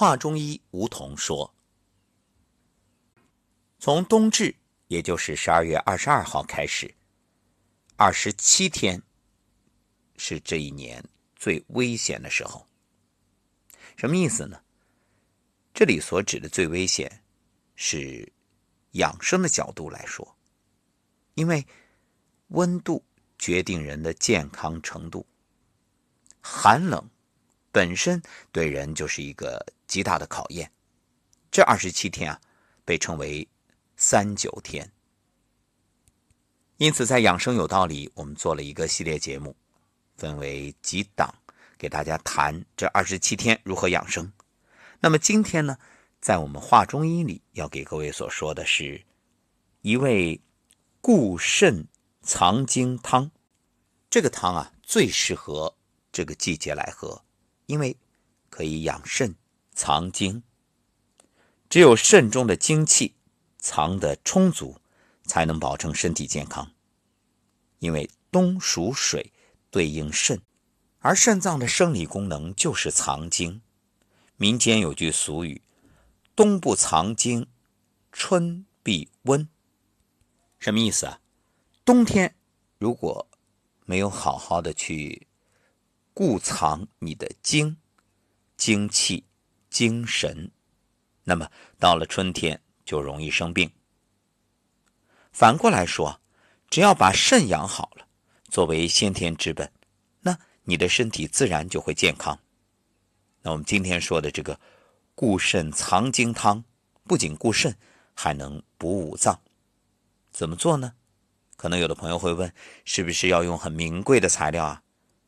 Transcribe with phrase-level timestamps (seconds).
[0.00, 1.52] 华中医吴桐说，
[3.78, 4.56] 从冬至，
[4.88, 6.94] 也就是十二月二十二号开始，
[7.96, 9.02] 二十七天
[10.16, 11.04] 是这一年
[11.36, 12.66] 最危险的时候。
[13.94, 14.62] 什么意思呢？
[15.74, 17.22] 这里所指的最危险，
[17.76, 18.32] 是
[18.92, 20.34] 养生的角度来说，
[21.34, 21.66] 因为
[22.48, 23.04] 温度
[23.38, 25.26] 决定人的健康程度，
[26.40, 27.06] 寒冷
[27.72, 30.70] 本身对人就是一个极大的考验。
[31.50, 32.40] 这二十七天啊，
[32.84, 33.46] 被称为
[33.96, 34.90] 三九天。
[36.76, 39.54] 因此，在养生有道理，我们做了一个系列节目，
[40.16, 41.34] 分为几档。
[41.76, 44.30] 给大家谈这二十七天如何养生。
[45.00, 45.78] 那么今天呢，
[46.20, 49.02] 在我们话中医里要给各位所说的是
[49.80, 50.38] 一味
[51.00, 51.88] 固肾
[52.20, 53.30] 藏精汤。
[54.10, 55.74] 这个汤啊，最适合
[56.12, 57.24] 这个季节来喝，
[57.70, 57.96] 因为
[58.48, 59.36] 可以养肾
[59.72, 60.42] 藏精。
[61.68, 63.14] 只有肾中的精气
[63.58, 64.80] 藏得充足，
[65.22, 66.72] 才能保证身体健康。
[67.78, 69.32] 因为冬属水，
[69.70, 70.42] 对应肾。
[70.98, 73.62] 而肾脏的生理功能就是藏精。
[74.36, 75.62] 民间有句俗语
[76.34, 77.46] ：“冬不藏精，
[78.10, 79.48] 春必温。”
[80.58, 81.20] 什么意思啊？
[81.84, 82.34] 冬天
[82.78, 83.28] 如果
[83.86, 85.28] 没有好好的去
[86.20, 87.78] 固藏你的精、
[88.58, 89.24] 精气、
[89.70, 90.50] 精神，
[91.24, 93.72] 那么到了春天就容易生病。
[95.32, 96.20] 反过来说，
[96.68, 98.06] 只要把肾养好了，
[98.50, 99.72] 作为先天之本。
[100.20, 102.38] 那你的身体自然就会健康。
[103.40, 104.60] 那我们今天说的这个
[105.14, 106.62] 固肾藏精汤，
[107.04, 107.74] 不仅固肾，
[108.12, 109.40] 还能补五脏。
[110.30, 110.92] 怎么做呢？
[111.56, 112.52] 可能有的朋友会问，
[112.84, 114.82] 是不是要用很名贵的材料啊？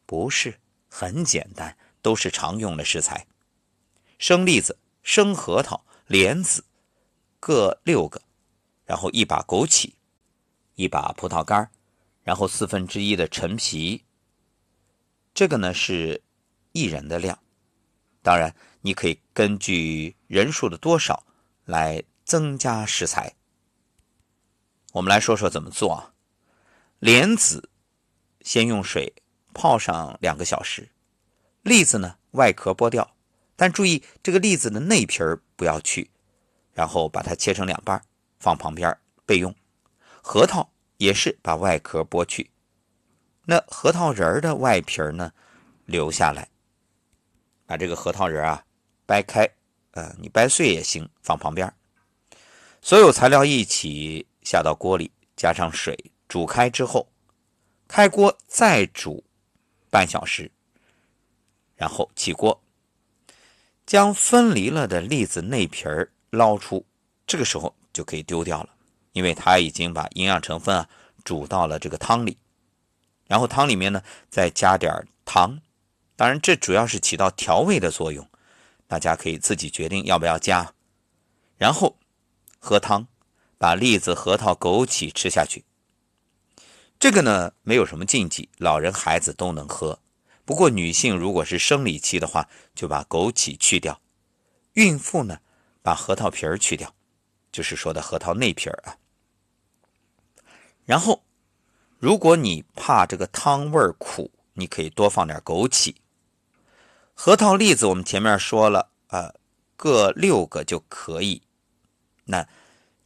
[0.04, 0.60] 不是，
[0.94, 3.26] 很简单，都是常用的食材：
[4.18, 6.62] 生栗子、生核桃、莲子
[7.40, 8.20] 各六个，
[8.84, 9.94] 然后一把枸杞，
[10.74, 11.70] 一把葡萄干，
[12.22, 14.04] 然后四分之一的陈皮。
[15.32, 16.22] 这个呢是
[16.72, 17.38] 一人的量，
[18.20, 21.24] 当然你可以根据人数的多少
[21.64, 23.34] 来增加食材。
[24.92, 26.12] 我们来说说怎么做啊？
[26.98, 27.70] 莲子
[28.42, 29.14] 先用水
[29.52, 30.88] 泡上两个小时，
[31.62, 33.14] 栗子呢外壳剥掉，
[33.56, 36.10] 但注意这个栗子的内皮儿不要去，
[36.72, 38.02] 然后把它切成两半
[38.38, 39.54] 放旁边备用。
[40.22, 42.50] 核桃也是把外壳剥去。
[43.44, 45.32] 那核桃仁儿的外皮呢，
[45.84, 46.48] 留下来，
[47.66, 48.64] 把这个核桃仁啊
[49.04, 49.48] 掰开，
[49.90, 51.72] 呃，你掰碎也行，放旁边。
[52.80, 57.08] 所有材料一起下到锅里，加上水煮开之后，
[57.88, 59.24] 开锅再煮
[59.92, 60.50] 半小时，
[61.76, 62.62] 然后起锅，
[63.84, 66.86] 将分离了的栗子内皮儿捞出，
[67.26, 68.70] 这个时候就可以丢掉了，
[69.12, 70.88] 因为它已经把营养成分啊
[71.24, 72.38] 煮到了这个汤里。
[73.26, 75.60] 然后汤里面呢，再加点糖，
[76.16, 78.26] 当然这主要是起到调味的作用，
[78.86, 80.72] 大家可以自己决定要不要加。
[81.58, 81.98] 然后
[82.58, 83.06] 喝汤，
[83.58, 85.66] 把栗子、核桃、枸杞吃下去。
[87.02, 89.98] 这个呢没有什么禁忌，老人孩子都能喝。
[90.44, 93.96] 不过女性如果是生理期的话，就把枸杞去掉；
[94.74, 95.40] 孕妇呢，
[95.82, 96.94] 把核桃皮儿去掉，
[97.50, 98.94] 就是说的核桃内皮儿啊。
[100.84, 101.24] 然后。
[101.98, 105.94] 如果你怕这个汤味苦，你可以多放点枸杞。
[107.14, 109.34] 核桃、栗子，我们前面说了啊，
[109.76, 111.42] 各六个就可以。
[112.24, 112.46] 那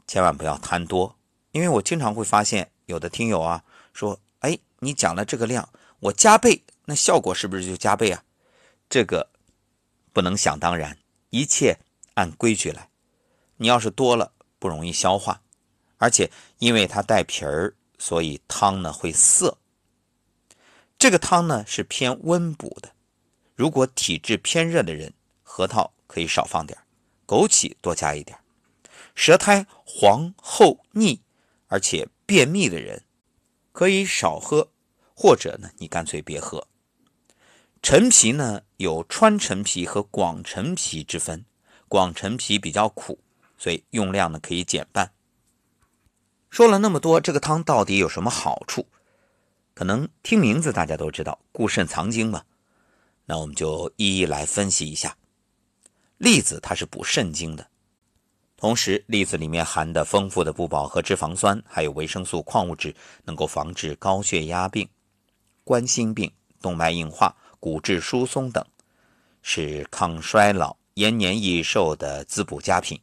[0.06, 1.18] 千万不要贪多，
[1.52, 3.64] 因为我经常会发现有的听友啊
[3.96, 5.68] 说：“哎，你讲了这个量，
[5.98, 8.22] 我加倍，那效果是不是就加倍啊？”
[8.88, 9.30] 这个
[10.12, 10.98] 不能想当然，
[11.30, 11.78] 一切
[12.14, 12.90] 按规矩来。
[13.56, 15.40] 你要是多了，不容易消化，
[15.96, 17.74] 而且因为它带皮儿。
[17.98, 19.56] 所以汤呢会涩。
[20.98, 22.92] 这个汤呢是偏温补的，
[23.54, 26.78] 如果体质偏热的人，核桃可以少放点
[27.26, 28.38] 枸杞多加一点
[29.14, 31.22] 舌苔黄厚腻
[31.68, 33.02] 而且便秘的人，
[33.76, 34.70] 可以少喝，
[35.14, 36.66] 或者呢你干脆别喝。
[37.82, 41.44] 陈皮呢有川陈皮和广陈皮之分，
[41.86, 43.18] 广陈皮比较苦，
[43.58, 45.12] 所以用量呢可以减半。
[46.48, 48.86] 说了那么多，这个汤到底有什么好处？
[49.74, 52.44] 可能听名字大家都知道，固肾藏精嘛。
[53.26, 55.18] 那我们就一一来分析一下。
[56.16, 57.68] 栗子它是补肾精的，
[58.56, 62.94] 同时栗子里面含的丰富的不饱和脂肪酸，还有维生素、矿物质，
[63.24, 64.88] 能够防治高血压病、
[65.62, 66.32] 冠心病、
[66.62, 68.64] 动脉硬化、骨质疏松等，
[69.42, 72.98] 是抗衰老、延年益寿的滋补佳品。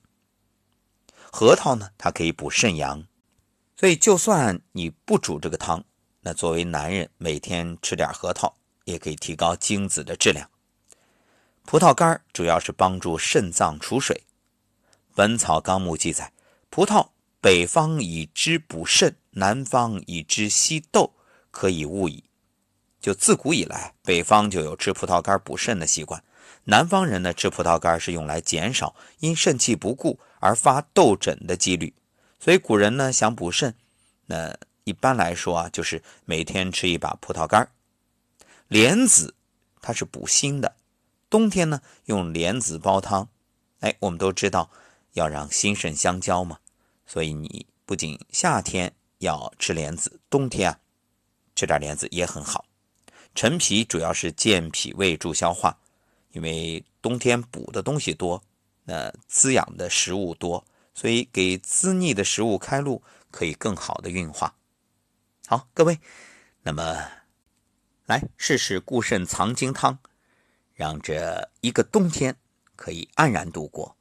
[1.32, 3.06] 核桃呢，它可以补肾阳，
[3.78, 5.84] 所以就算你不煮这个汤，
[6.22, 10.50] 那作为男人每天吃点核桃，也可以提高精子的质量。
[11.66, 14.16] 葡萄干主要是帮助肾脏储水，
[15.16, 16.32] 《本草纲目》记载，
[16.70, 21.14] 葡萄北方以之补肾，南方以之吸痘，
[21.52, 22.24] 可以勿矣。
[23.00, 26.24] 就自古以来，北方就有吃葡萄干补肾的习惯，
[26.64, 31.94] 南方人呢吃葡萄干是用来减少因肾气不固而发痘疹的几率。
[32.40, 33.76] 所以古人呢想补肾，
[34.26, 37.70] 那一般来说啊，就是每天吃一把葡萄干
[38.68, 39.36] 莲子
[39.82, 40.76] 它是补心的。
[41.30, 43.28] 冬天呢，用莲子煲汤，
[43.82, 44.70] 哎，我们都知道
[45.14, 46.60] 要让心肾相交嘛，
[47.06, 50.80] 所以你不仅夏天要吃莲子，冬天啊
[51.56, 52.66] 吃点莲子也很好。
[53.34, 55.80] 陈皮主要是健脾胃、助消化，
[56.32, 58.44] 因为冬天补的东西多，
[58.84, 63.02] 那滋养的食物多，所以给滋腻的食物开路，
[63.32, 64.56] 可以更好的运化。
[65.48, 66.00] 好，各位，
[66.62, 67.08] 那么
[68.06, 70.00] 来试试固肾藏精汤。
[70.76, 72.36] 让这一个冬天
[72.76, 73.96] 可以安然度过。